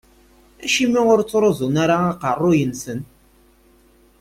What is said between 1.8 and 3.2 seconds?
ara aqerru-nsen?